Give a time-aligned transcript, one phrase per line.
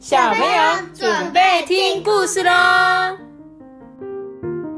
[0.00, 2.50] 小朋友准备听故事喽！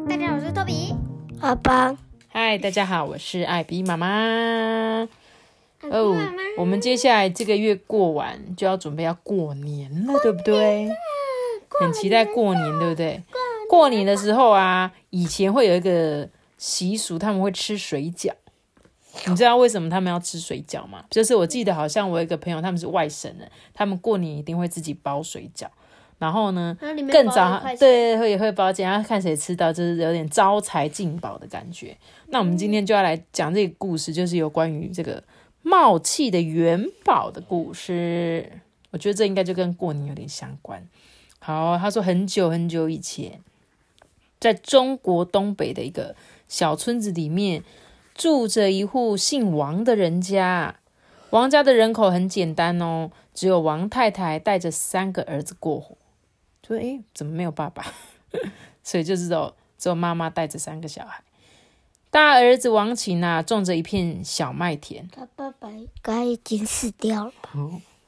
[0.08, 0.92] 大家好，我是托比。
[1.40, 1.96] 阿邦，
[2.26, 5.08] 嗨，大家好，我是艾比妈妈。
[5.82, 6.16] 哦，
[6.58, 10.90] 我们接下来这个月过完就要准备要过年了，对不对？
[11.80, 13.22] 很期待过年，对不对？
[13.68, 18.32] 过年的时候啊，以前会有一个习俗，他们会吃水饺。
[19.26, 21.04] 你知道为什么他们要吃水饺吗？
[21.10, 25.66] 就是我记得好像我有一个朋友，他们是外省人，他们过年一定会自己包水饺。
[26.18, 26.76] 然后呢，
[27.10, 31.96] 更早对会也会包然后看谁吃到，就是有点招财进宝的感觉。
[32.28, 35.22] 那我们今天就要来讲这个故事，就是有关于这个
[35.62, 38.50] 冒气的元宝的故事。
[38.92, 40.86] 我觉得这应该就跟过年有点相关。
[41.40, 43.40] 好，他说很久很久以前，
[44.38, 46.14] 在中国东北的一个
[46.48, 47.62] 小村子里面。
[48.14, 50.76] 住着一户姓王的人家，
[51.30, 55.96] 王家的人口很简单哦，只有王太太带着三个儿子过活。
[56.66, 57.84] 说，哎，怎么没有爸爸？
[58.84, 61.22] 所以就知道只有妈妈带着三个小孩。
[62.10, 65.08] 大儿子王琴啊，种着一片小麦田。
[65.08, 67.32] 他爸爸应该已经死掉了。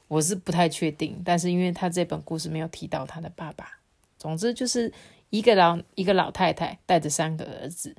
[0.09, 3.79] 我是不太确定，但是因为他这本故事没有提到他的爸爸。
[4.19, 4.93] 总之就是
[5.31, 7.97] 一个老一个老太太带着三个儿子。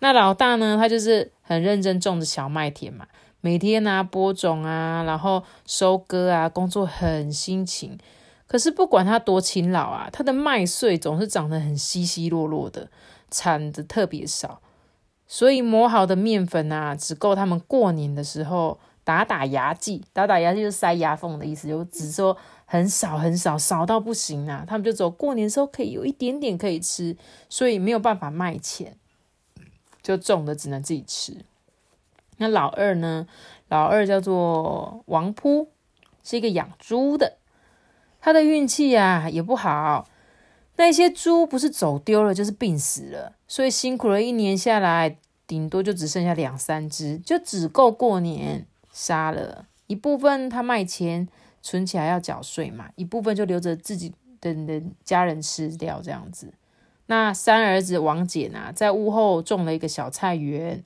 [0.00, 0.76] 那老大呢？
[0.76, 3.06] 他就是很认真种的小麦田嘛，
[3.40, 7.98] 每天呢播种啊，然后收割啊，工作很辛勤。
[8.46, 12.90] 可是不管他多勤劳啊，他的麦穗总是长得很稀稀落落的，
[13.30, 14.60] 产的特别少。
[15.26, 20.04] 所以磨好的面粉啊，只够他们过年的时候打打牙祭。
[20.12, 24.64] 打打牙祭就是塞牙缝的意思，就只说很少很少，少到不行啊。
[24.68, 27.16] 他们就走过年时候可以有一点点可以吃，
[27.48, 28.98] 所以没有办法卖钱。
[30.04, 31.44] 就种的只能自己吃。
[32.36, 33.26] 那老二呢？
[33.68, 35.70] 老二叫做王扑，
[36.22, 37.38] 是一个养猪的。
[38.20, 40.06] 他的运气啊也不好，
[40.76, 43.32] 那些猪不是走丢了，就是病死了。
[43.48, 45.16] 所以辛苦了一年下来，
[45.46, 50.50] 顶多就只剩下两三只，就只够过年杀了一部分。
[50.50, 51.28] 他卖钱
[51.62, 56.52] 存起来要缴税嘛，一部分就留着自己的的家人吃掉，这样子。
[57.06, 60.82] 那三儿子王翦啊，在屋后种了一个小菜园，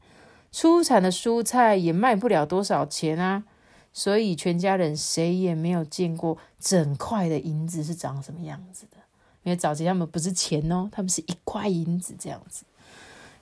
[0.51, 3.45] 出产的蔬菜也卖不了多少钱啊，
[3.93, 8.97] 所以全家人谁也没有见过整块的银子是长什么样子的。
[9.45, 12.65] 因为早期他们不是钱哦，他们是一块银子这样子。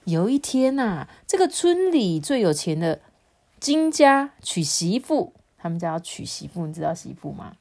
[0.04, 3.00] 有一天呐，这个村里最有钱的
[3.58, 7.56] 金家娶媳妇，他们家要娶媳妇，你知道媳妇吗？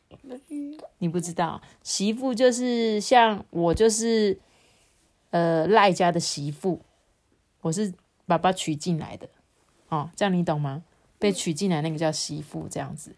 [0.97, 4.37] 你不知道，媳妇就是像我就是。
[5.35, 6.79] 呃，赖家的媳妇，
[7.59, 7.93] 我是
[8.25, 9.27] 爸爸娶进来的，
[9.89, 10.81] 哦，这样你懂吗？
[11.19, 13.13] 被娶进来那个叫媳妇，这样子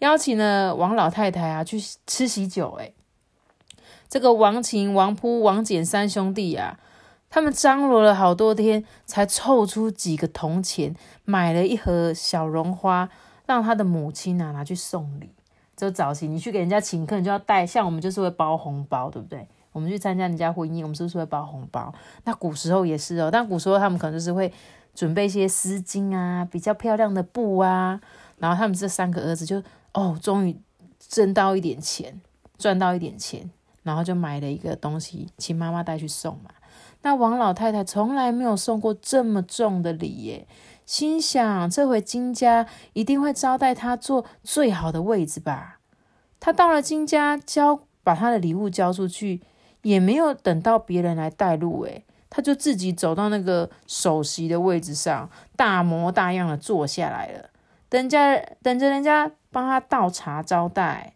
[0.00, 2.92] 邀请了王老太太啊去吃喜酒，哎，
[4.08, 6.80] 这个王琴、王扑、王简三兄弟啊，
[7.30, 13.08] 他们张罗了好多天，才凑出几个铜钱，买了一盒小绒花，
[13.46, 15.30] 让他的母亲啊拿去送礼。
[15.76, 19.46] 就早期你去给人家请客，你就要带，像我们就是会包红包，对不对？
[19.74, 21.92] 我们去参加人家婚姻，我们是不是会包红包？
[22.22, 24.50] 那古时候也是哦，但古时候他们可能就是会
[24.94, 28.00] 准备一些丝巾啊，比较漂亮的布啊。
[28.38, 29.60] 然后他们这三个儿子就
[29.92, 30.56] 哦，终于
[31.00, 32.20] 挣到一点钱，
[32.56, 33.50] 赚到一点钱，
[33.82, 36.50] 然后就买了一个东西，请妈妈带去送嘛。
[37.02, 40.46] 那王老太太从来没有送过这么重的礼耶，
[40.86, 45.80] 心想这回金家一定会招待她坐最好的位置吧。
[46.38, 49.40] 她到了金家，交把她的礼物交出去。
[49.84, 57.50] 也没有等到别人来带路，诶，他就自己走到那个首席的位置上，大模大样的坐下来了，
[57.88, 61.12] 等家等着人家帮他倒茶招待。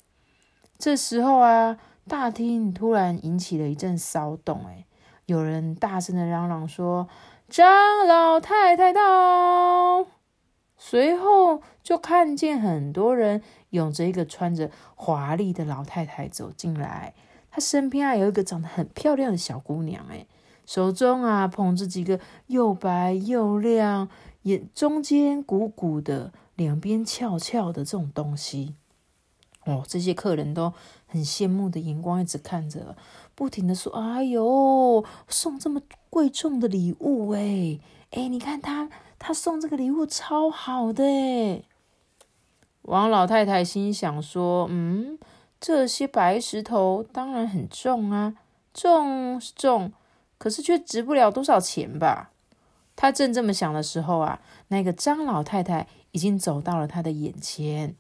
[0.79, 4.87] 这时候啊，大厅突然引起了一阵骚动，诶，
[5.27, 7.09] 有人大声的嚷嚷说
[7.49, 10.06] ：“张老太太到！”
[10.81, 17.15] 随后就看见很多人拥着一个穿着华丽的老太太走进来。
[17.50, 20.27] 他身边啊有一个长得很漂亮的小姑娘，哎，
[20.67, 24.09] 手中啊捧着几个又白又亮、
[24.43, 28.75] 眼中间鼓鼓的、两边翘翘的这种东西。
[29.65, 30.73] 哦，这些客人都
[31.06, 32.97] 很羡慕的眼光一直看着，
[33.35, 37.79] 不停的说：“哎呦，送这么贵重的礼物，哎
[38.12, 41.65] 哎，你看他他送这个礼物超好的。”，
[42.83, 45.19] 王老太太心想说：“嗯。”
[45.60, 48.34] 这些白石头当然很重啊，
[48.72, 49.93] 重是重，
[50.38, 52.31] 可是却值不了多少钱吧？
[52.94, 57.94] 他正这么想的时候啊，那个张老太太已经走到了他的眼前，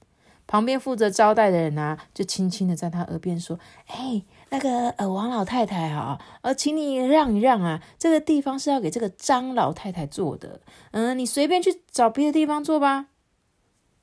[0.46, 10.60] 旁边负责招待的人啊，就轻轻的在他耳边说：“哎，那个呃，王老太太啊，呃，请你让一让啊，这个地方是要给这个张老太太坐的，
[10.92, 13.06] 嗯，你随便去找别的地方坐吧。”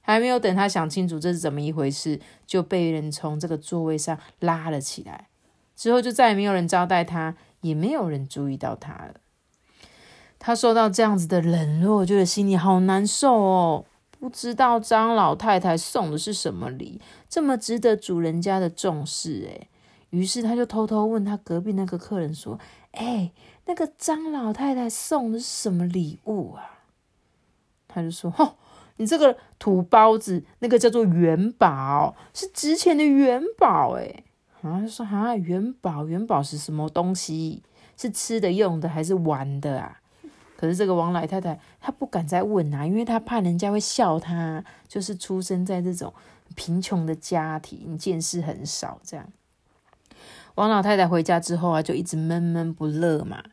[0.05, 5.29] 还没有等他想清楚这是怎么一回事，就被人从这个座位上拉了起来。
[5.75, 9.15] 之后就再也没有人招待他，也没有人注意到他了。
[10.37, 13.85] 他受到这样子的冷落，觉得心里好难受哦。
[14.11, 19.67] 不知道张老太太送的是什么礼，这么值得主人家的重视诶。
[20.11, 22.59] 于是他就偷偷问他隔壁那个客人说
[22.93, 23.31] ：“哎，
[23.65, 26.81] 那个张老太太送的是什么礼物啊？”
[27.89, 28.57] 他就说：“吼。”
[28.97, 34.23] 你这个土包子，那个叫做元宝，是值钱的元宝诶。
[34.61, 37.61] 啊，他说啊，元宝，元宝是什么东西？
[37.97, 39.99] 是吃的、用的还是玩的啊？
[40.57, 46.13] 可是这个王老太太她不敢再问啊，因为她怕人家会笑她，就是出生在这种
[46.55, 49.27] 贫穷的家庭，见识很少这样。
[50.55, 53.43] 王老太太回家之后啊，就一直闷闷不乐嘛。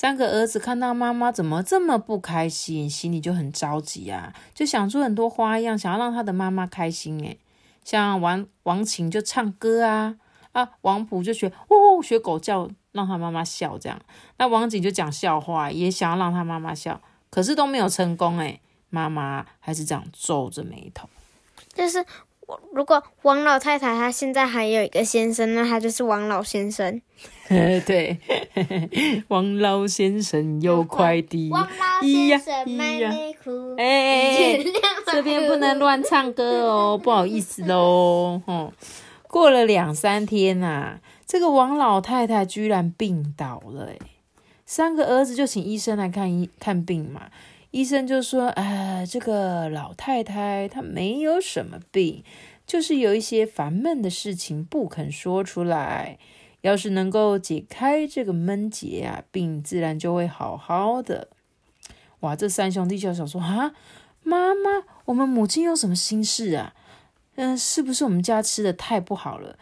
[0.00, 7.18] 三个儿子看到妈妈怎么这么不开心，心里就很着急啊，就想出很多花样，想要让他的妈妈开心。
[7.18, 7.36] 诶
[7.84, 10.14] 像王王琴就唱歌啊，
[10.52, 14.00] 啊，王普就学哦学狗叫，让他妈妈笑这样。
[14.36, 18.38] 那王景就讲笑话，也想要让他妈妈笑，可是都没有成功。
[18.38, 18.60] 诶
[18.90, 21.08] 妈妈还是这样皱着眉头，
[21.74, 22.06] 就是。
[22.72, 27.00] 如果王老太太她现在还有一个先生，那她就是王老先生。
[27.48, 28.18] 对，
[29.28, 31.48] 王老先生有快递。
[31.50, 33.74] 王老先生卖内裤。
[33.76, 34.58] 哎，
[35.06, 38.42] 这边不能乱唱歌哦，不好意思喽。
[38.46, 38.72] 哦，
[39.26, 43.90] 过了两三天呐，这个王老太太居然病倒了。
[43.90, 43.98] 哎，
[44.66, 47.28] 三个儿子就请医生来看医看病嘛。
[47.70, 52.24] 医生就说：“啊，这个老太太她没有什么病，
[52.66, 56.18] 就是有一些烦闷的事情不肯说出来。
[56.62, 61.28] 要是能够解开这个闷结啊，病自然就会好好的。”
[62.20, 63.74] 哇，这三兄弟就想说：“啊，
[64.22, 66.74] 妈妈，我们母亲有什么心事啊？
[67.36, 69.58] 嗯，是不是我们家吃的太不好了？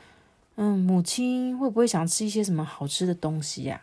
[0.55, 3.83] 嗯，母亲会不会想吃一些什么好吃的东西呀？”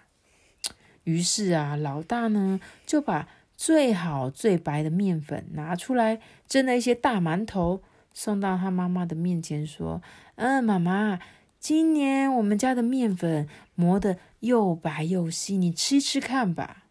[1.04, 3.28] 于是啊，老大呢就把。
[3.66, 6.20] 最好最白的面粉拿出来
[6.50, 7.82] 蒸了一些大馒头，
[8.12, 10.02] 送到他妈妈的面前，说
[10.36, 11.18] ：“嗯，妈妈，
[11.62, 16.84] 今年我们家的面粉磨得又白又细，你吃吃看吧。”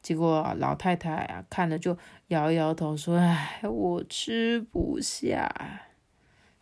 [0.00, 1.98] 结果老太太啊看了就
[2.28, 5.82] 摇摇头说：“哎，我吃不下。”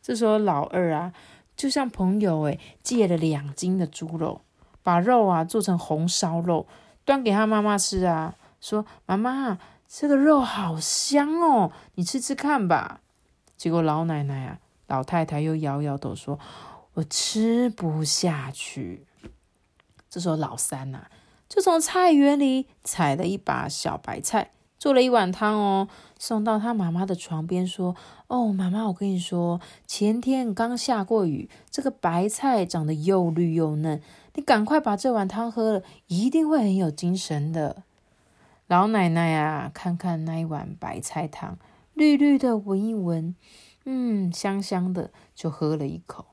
[0.02, 1.12] 这时候老二啊
[1.54, 4.40] 就像朋友诶借了两斤的猪肉，
[4.82, 6.66] 把肉啊做成红烧肉，
[7.04, 8.34] 端给他妈妈吃啊。
[8.64, 13.02] 说：“妈妈，这个肉好香哦，你吃吃看吧。”
[13.58, 16.38] 结果老奶奶啊、老太太又摇摇头说
[16.94, 19.04] ：“我吃不下去。”
[20.08, 21.08] 这时候老三呐，
[21.46, 25.88] 就从菜园里采了一把小白菜，做了一碗汤哦，
[26.18, 27.94] 送到他妈妈的床边，说
[28.28, 34.00] ：“哦，妈妈，我跟你说，前天刚下过雨，这个白菜长得又绿又嫩，
[34.32, 37.82] 你赶快把这碗汤喝了，一定会很有精神的。”
[38.74, 41.56] 老奶奶啊，看看那一碗白菜汤，
[41.92, 43.36] 绿绿的，闻一闻，
[43.84, 46.26] 嗯，香香的，就喝了一口。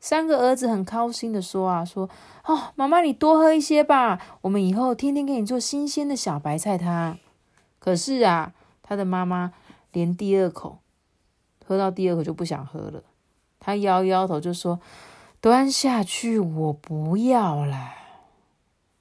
[0.00, 2.10] 三个儿子很高兴的说啊，说
[2.46, 7.16] 哦，妈妈你多喝一些吧，我们以后天天给你做新鲜的小白菜汤。
[7.78, 9.52] 可是啊，他的妈妈
[9.92, 10.80] 连第二口
[11.64, 13.04] 喝到第二口就不想喝了，
[13.60, 14.80] 他摇摇头就说，
[15.40, 17.92] 端下去，我不要了。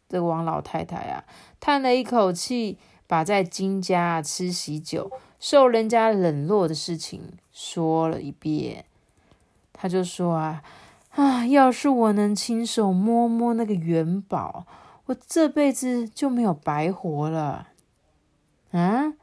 [0.09, 1.23] 这个王老太太啊，
[1.59, 8.85] 叹了一口气，把在金家吃喜酒、受人家冷落的事情说了一遍。
[9.73, 10.63] 他就说啊
[11.11, 14.65] 啊，要是我能亲手摸摸那个元宝，
[15.07, 17.67] 我这辈子就没有白活了。
[18.71, 19.13] 啊，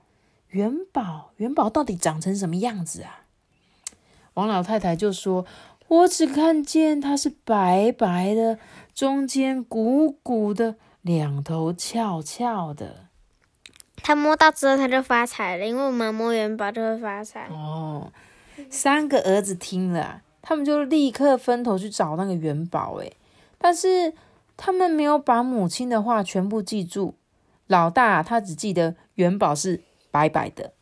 [0.49, 3.23] 元宝，元宝到底长成什么样子啊？
[4.35, 5.47] 王老太太就说。
[5.89, 8.59] 我只看见它是白白的，
[8.95, 13.07] 中间鼓鼓的，两头翘翘的。
[13.97, 17.49] 他摸到之后他就发财了，因为我们摸元宝就会发财。
[17.51, 18.13] 哦，
[18.69, 22.97] 三个儿子听了，他们就立刻分头去找那个元宝。
[22.97, 23.17] 诶，
[23.57, 24.13] 但是
[24.57, 27.15] 他们没有把母亲的话全部记住。
[27.67, 30.73] 老大他只记得元宝是白白的，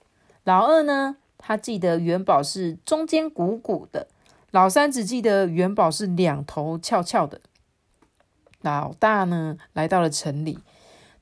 [0.42, 4.09] 老二呢，他记得元宝是中间鼓鼓的。
[4.52, 7.40] 老三只记得元宝是两头翘翘的。
[8.61, 10.59] 老大呢，来到了城里，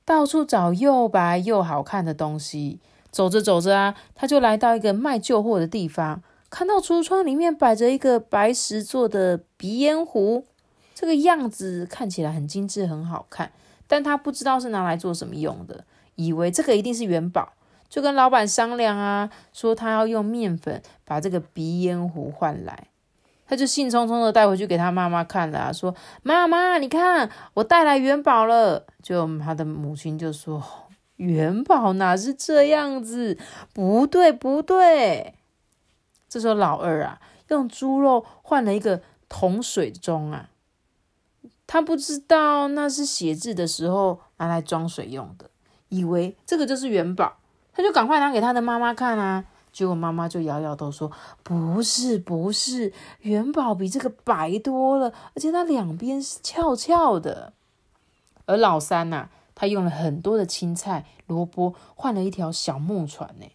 [0.05, 2.81] 到处找又白又好看的东西。
[3.13, 10.45] 走着走着啊，他就来到一个卖旧货的地方，看到橱窗里面摆着一个白石做的鼻烟壶，
[10.95, 13.53] 这个样子看起来很精致，很好看。
[13.87, 15.85] 但他不知道是拿来做什么用的，
[16.17, 17.53] 以为这个一定是元宝，
[17.89, 22.89] 就跟老板商量啊，说他要用面粉把这个鼻烟壶换来。
[23.51, 25.93] 他就兴冲冲的带回去给他妈妈看了，说
[26.23, 30.63] ：“妈妈，你看我带来元宝了。”就他的母亲就说
[31.17, 33.37] ：“元宝哪是这样子？
[33.75, 35.35] 不对，不对。”
[36.31, 40.51] 这时候老二啊，用猪肉换了一个铜水钟啊。
[41.67, 45.51] 他不知道那是写字的时候拿来装水用的，
[45.89, 47.39] 以为这个就是元宝，
[47.73, 49.45] 他就赶快拿给他的妈妈看啊。
[49.73, 51.11] 结果妈妈就摇摇头说
[51.43, 57.53] ：“不是，不是，元宝比这个白多了，而且它两边是翘翘的。”
[58.47, 63.47] 而老三呐，他用了很多的青菜、萝卜换了一条小木船呢。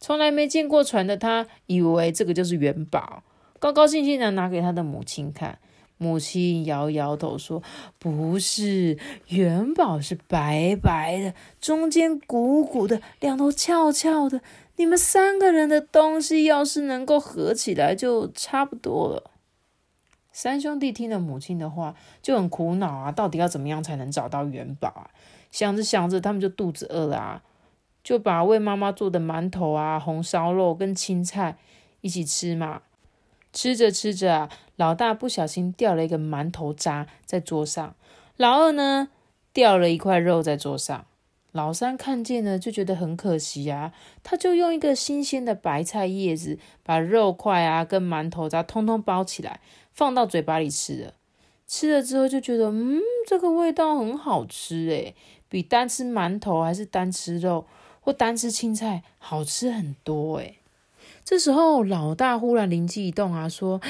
[0.00, 3.22] 从来没见过船的他，以为这个就是元宝，
[3.60, 5.58] 高高兴兴的拿给他的母亲看。
[5.98, 7.62] 母亲摇摇头说
[8.00, 14.40] ：“不是，元宝是白白的，中间鼓鼓的，两头翘翘的。
[14.76, 19.30] 你们三个人的东西要是能够合起来，就差不多了。”
[20.34, 25.10] 三兄弟听了母亲的话，就很苦恼啊，到底要怎么样才能找到元宝啊？
[25.50, 27.42] 想着想着，他们就肚子饿了啊，
[28.02, 31.58] 就把为妈妈做的馒头啊、红烧肉跟青菜
[32.00, 32.80] 一起吃嘛。
[33.52, 37.94] 吃着吃着啊，老大不小心掉了一个馒头渣在桌上，
[38.38, 39.10] 老二呢
[39.52, 41.04] 掉了一块肉在桌上，
[41.52, 43.92] 老三看见了就觉得很可惜啊，
[44.22, 49.60] 他就用一个新鲜的白菜叶子把肉块啊跟馒头渣通通包起来，
[49.92, 51.14] 放到嘴巴里吃了。
[51.66, 55.14] 吃了之后就觉得，嗯，这个味道很好吃诶，
[55.48, 57.66] 比单吃馒头还是单吃肉
[58.00, 60.58] 或单吃青菜好吃很多诶。
[61.24, 63.80] 这时候，老大忽然灵机一动啊，说：“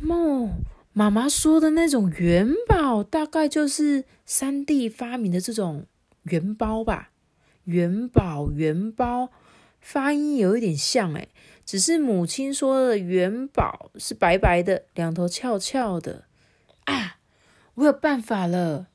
[0.00, 0.50] 梦
[0.92, 5.86] 妈妈说的那种元宝，大概就是三弟发明的这种
[6.30, 7.10] 元宝吧？
[7.64, 9.30] 元宝元宝，
[9.80, 11.28] 发音有一点像诶，
[11.64, 16.24] 只是母亲说的元宝是白白的，两头翘翘的
[16.84, 17.18] 啊！
[17.74, 18.88] 我有办法了。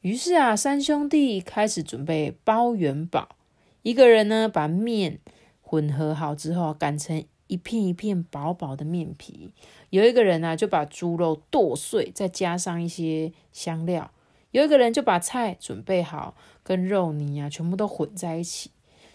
[0.00, 3.36] 于是啊，三兄弟开始准备包元宝，
[3.82, 5.20] 一个人呢把面。”
[5.68, 9.50] 混合好之后，擀成一片一片薄薄的面皮。
[9.90, 14.12] 有一个人呢，就把猪肉剁碎，再加上一些香料。
[14.56, 18.70] 有一个人就把菜准备好，跟肉泥啊全部都混在一起，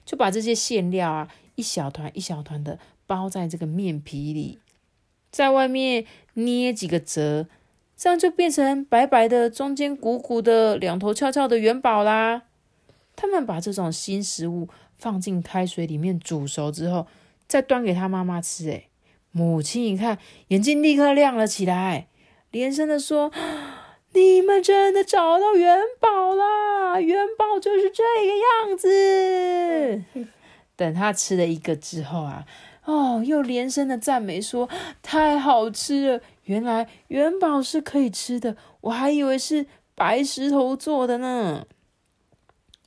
[0.06, 4.60] 就把这些馅料啊一小团一小团的包在这个面皮里，
[5.32, 6.06] 在外面
[6.36, 7.48] 捏几个折，
[7.98, 12.44] 这样就变成白白的，中间鼓鼓的，两头翘翘的元宝啦。
[13.16, 14.70] 他们把这种新食物。
[15.02, 17.08] 放进开水里面煮熟之后，
[17.48, 18.66] 再端给他妈妈吃。
[18.66, 18.88] 诶
[19.32, 20.20] 母亲一看，
[20.50, 22.06] 眼睛立刻亮了起来，
[22.52, 23.32] 连声的说
[24.14, 27.00] ：“你们真的找到元宝啦！
[27.00, 30.04] 元宝就是这个样子。
[30.76, 32.46] ”等他吃了一个之后啊，
[32.86, 34.70] 哦，又连声的赞美说
[35.02, 36.22] ：“太好吃了！
[36.44, 39.66] 原来元宝是可以吃的，我还以为是
[39.96, 41.66] 白石头做的呢。”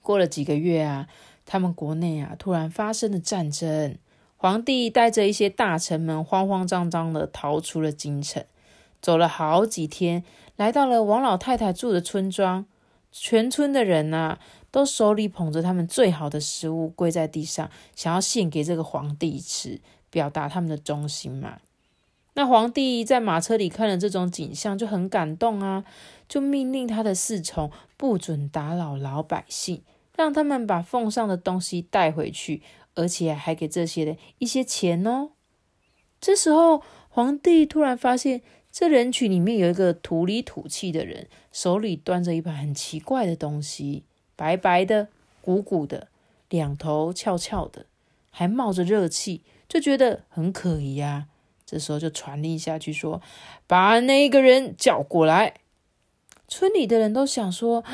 [0.02, 1.06] 过了几个月啊。
[1.46, 3.98] 他们国内啊，突然发生了战争。
[4.38, 8.42] 皇帝带着一些大臣们，慌慌张张的逃出了京城，
[9.02, 10.24] 走了好几天，
[10.56, 12.66] 来到了王老太太住的村庄。
[13.10, 14.38] 全村的人呐，
[14.72, 19.80] 都手里捧着他们最好的食物，跪在地上，想要献给这个皇帝吃，
[20.10, 21.58] 表达他们的忠心嘛。
[22.34, 25.84] 那皇帝在马车里看了这种景象，就很感动啊，
[26.28, 29.82] 就命令他的侍从不准打扰老百姓。
[30.16, 32.62] 让他们把奉上的东西带回去，
[32.94, 35.30] 而且还给这些人一些钱哦。
[36.20, 38.42] 这时候，皇帝突然发现，
[38.74, 44.02] 这人群里面有一个土里土气的人，手里端着一盘很奇怪的东西，
[44.34, 45.06] 白白的、
[45.40, 46.08] 鼓鼓的，
[46.48, 47.86] 两头翘翘的，
[48.32, 51.28] 还冒着热气，就觉得很可疑啊。
[51.64, 53.22] 这时候就传令下去说
[53.68, 55.54] ：“把那个人叫过来。”
[56.48, 57.84] 村里的人都想说：“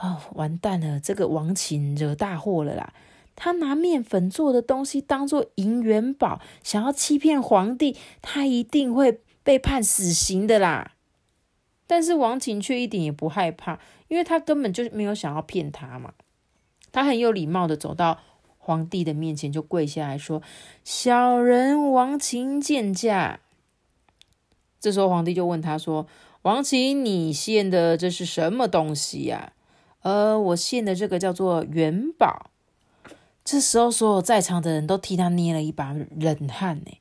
[0.00, 2.94] 哦，完蛋了，这个王琴惹大祸了啦！
[3.36, 9.20] 他拿面粉做的东西当做银元宝，想要欺骗皇帝，他一定会
[9.50, 10.92] 被判死刑的啦！”
[11.88, 16.14] 但是王琴却一点也不害怕，因为他根本就没有想要骗他嘛。
[16.92, 18.20] 他很有礼貌的走到
[18.58, 20.40] 皇帝的面前，就跪下来说
[20.84, 23.40] ：“小人王琴见驾。”
[24.78, 26.06] 这时候皇帝就问他说。
[26.42, 29.52] 王琴，你献的这是什么东西呀？
[30.00, 32.50] 呃，我献的这个叫做元宝。
[33.44, 36.92] 这时候，所有在场的人都替他捏了一把冷汗呢，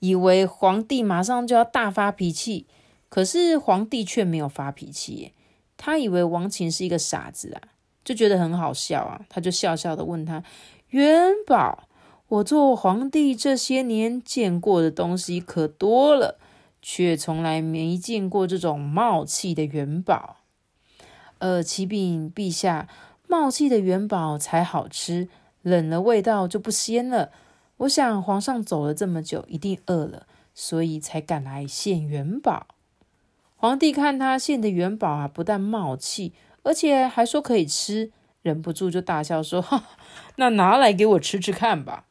[0.00, 2.66] 以为皇帝马上就要大发脾气。
[3.08, 5.32] 可是皇帝却没有发脾气，
[5.76, 7.62] 他以为王琴是一个傻子啊，
[8.04, 10.42] 就觉得很好笑啊，他就笑笑的问他
[10.90, 11.86] ：“元宝，
[12.26, 16.40] 我做皇帝这些年见过的东西可多了，
[16.82, 20.38] 却从来没见过这种冒气的元宝。
[21.38, 22.88] 呃，启禀陛下，
[23.28, 25.28] 冒气的元宝才好吃，
[25.62, 27.30] 冷了味道就不鲜了。
[27.84, 32.66] 我想皇上走了这么久，一定饿了，所以才赶来献元宝。”
[33.56, 38.10] 皇帝看他献的元宝啊，不但冒气，而且还说可以吃，
[38.42, 39.84] 忍不住就大笑说：“哈，
[40.36, 42.04] 那拿来给我吃吃看吧。”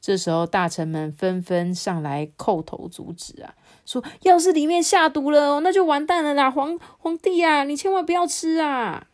[0.00, 6.50] 这时候大臣们纷纷上来叩头阻止啊，说：“要是里面下毒了，那就完蛋了啦！
[6.50, 9.06] 皇皇帝啊，你千万不要吃啊！”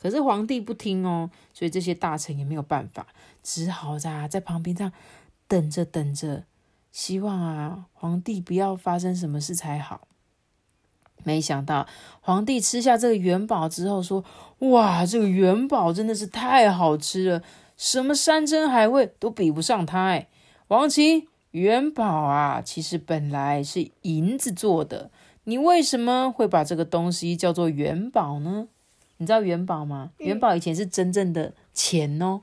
[0.00, 3.06] 可是皇帝不听哦，所以这些大臣也没有办法，
[3.42, 4.92] 只好在在旁边这样
[5.52, 6.44] 等着等着，
[6.92, 10.08] 希望啊皇帝不要发生什么事才好。
[11.24, 11.86] 没想到
[12.22, 14.24] 皇帝吃下这个元宝之后，说
[14.70, 17.42] ：“哇，这个元宝真的是太好吃了，
[17.76, 20.28] 什么山珍海味都比不上它。”哎，
[20.68, 25.10] 王琦，元宝啊，其实本来是银子做的，
[25.44, 28.68] 你为什么会把这个东西叫做元宝呢？
[29.18, 30.12] 你知道元宝吗？
[30.16, 32.40] 元宝以前是真正的钱哦，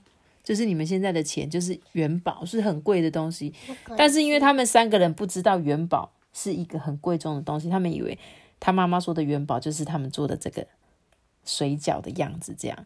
[0.49, 3.53] 就是你们现在的钱，就是元宝，是很贵的东西。
[3.95, 8.17] 但是因为他们三个人不知道元宝是一个很贵重的东西，他们以为。
[8.59, 10.65] 他妈妈说的元宝就是他们做的这个
[11.45, 12.77] 水饺的样子，这样，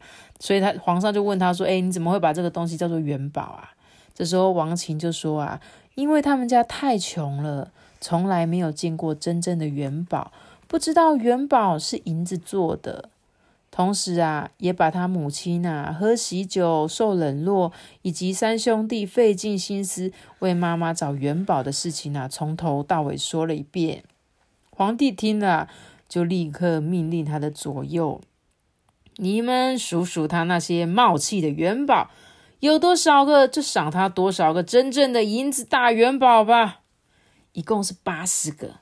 [0.42, 3.72] 所以他皇上就问他说：“哎，你怎么会把这个东西叫做元宝啊？”
[4.14, 5.62] 这时候王琴就说：“啊，
[5.96, 10.34] 因为他们家太穷了，从来没有见过真正的元宝，
[10.68, 13.10] 不知道元宝是银子做的。
[13.76, 24.04] 同时啊，也把他母亲啊喝喜酒、受冷落，以及三兄弟费尽心思为妈妈找元宝的事情啊，从头到尾说了一遍。”
[24.70, 25.68] 皇帝听了，
[26.08, 28.22] 就立刻命令他的左右
[29.18, 32.12] ：“你们数数他那些冒气的元宝
[32.60, 36.82] 有多少个，就赏他多少个真正的银子大元宝吧。
[37.54, 38.76] 一共是八十个，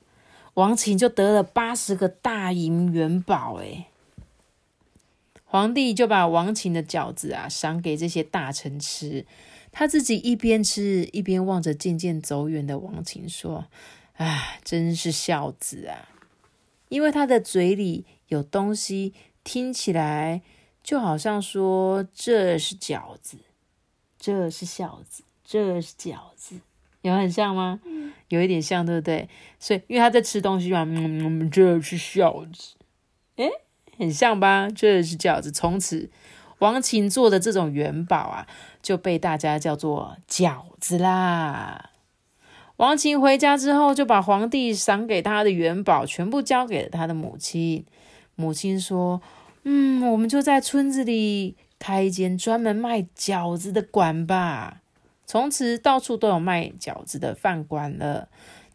[0.56, 3.60] 王琴就得了八十个大银元宝。
[3.62, 3.88] 哎，
[5.52, 9.26] 皇帝就把王琴的饺子啊赏给这些大臣吃，
[9.70, 13.66] 他自己一边吃一边望着渐渐走远的王琴说。
[14.16, 16.08] 啊，真是孝子啊！
[16.90, 20.42] 因为他的嘴里有东西，听起来
[20.84, 23.40] 就好像说这是饺子，
[24.20, 26.60] 这是孝子，这是饺子，
[27.02, 27.82] 有很像吗？
[28.28, 29.28] 有一点像，对不对？
[29.60, 32.76] 所以因为他在吃东西嘛，嗯，这是孝子，
[33.38, 33.50] 诶，
[34.02, 34.68] 很像吧？
[34.76, 35.52] 这是饺子。
[35.52, 36.10] 从此，
[36.58, 38.48] 王琴做的这种元宝啊，
[38.82, 41.92] 就被大家叫做饺子啦。
[42.78, 47.86] 王琴回家之后，就把皇帝赏给他的元宝全部交给了他的母亲。
[48.36, 49.22] 母亲说
[49.66, 54.82] ：“嗯，我们就在村子里开一间专门卖饺子的馆吧。
[55.28, 58.30] 从此到处都有卖饺子的饭馆了。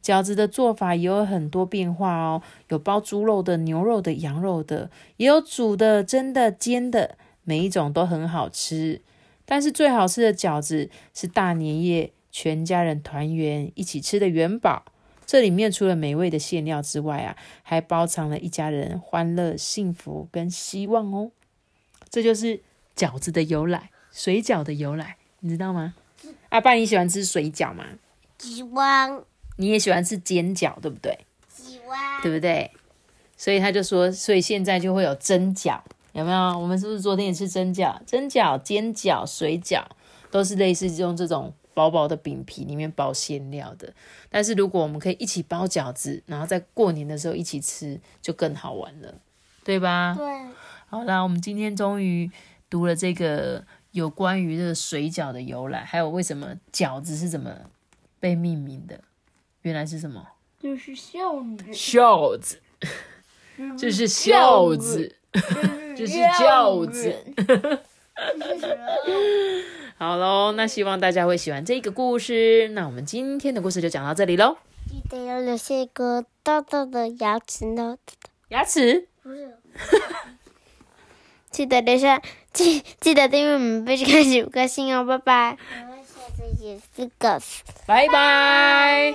[0.06, 9.02] 饺子的做法也有很多变化哦，有包猪肉的、牛肉的、羊肉的，也有煮的、蒸的、煎的，每一种都很好吃。
[9.44, 14.84] 但是最好吃的饺子是大年夜。”全家人团圆一起吃的元宝，
[15.24, 21.30] 这里面除了美味的馅料之外啊，还包藏了一家人欢乐、幸福跟希望哦。
[22.10, 22.60] 这就是
[22.94, 25.94] 饺子的由来，水饺的由来，你知道吗？
[26.50, 27.86] 阿爸，你喜欢吃水饺吗？
[28.38, 29.22] 喜欢。
[29.56, 31.18] 你也喜欢吃煎饺，对不对？
[31.48, 32.22] 喜欢。
[32.22, 32.70] 对不对？
[33.36, 35.80] 所以他就说，所以现在就会有蒸饺，
[36.12, 36.58] 有没有？
[36.58, 37.98] 我们是不是昨天也吃蒸饺？
[38.06, 39.84] 蒸饺、煎饺、水饺
[40.30, 41.52] 都是类似用这种。
[41.76, 43.92] 薄薄的饼皮里面包馅料的，
[44.30, 49.14] 但是如果我们可以一起包饺子，然后在过年的时候一起吃，就更好玩了，
[49.62, 50.14] 对吧？
[50.16, 50.26] 对。
[50.88, 52.30] 好啦，我们今天终于
[52.70, 57.54] 读了这个有关于这个水饺的由来，还有为什么饺子是怎么
[58.18, 58.98] 被命名的？
[59.66, 60.24] 原来是什么？
[60.60, 61.72] 就是孝子。
[61.72, 62.60] 孝子。
[63.76, 65.16] 这是 孝子。
[65.96, 67.12] 这是孝子。
[69.98, 72.68] 好喽，那希望大家会喜欢这个故事。
[72.68, 74.56] 那我们今天的故事就讲到这里喽。
[74.88, 77.96] 记得要留下一个大大的牙齿呢。
[78.50, 79.08] 牙齿？
[79.24, 79.52] 不是。
[81.50, 85.58] 记得留下，记记得订阅我们贝开始五颗星哦，拜拜。
[86.38, 87.40] 我们下次见，四个。
[87.86, 89.14] 拜拜。